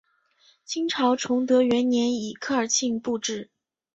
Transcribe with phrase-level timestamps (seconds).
[0.65, 3.51] 清朝崇德元年以科尔沁部置。